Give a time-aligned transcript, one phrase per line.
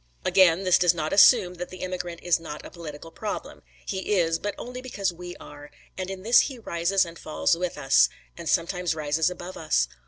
[0.25, 4.39] Again, this does not assume that the immigrant is not a political problem; he is,
[4.39, 8.49] but only because we are, and in this he rises and falls with us, and
[8.49, 9.87] sometimes rises above us.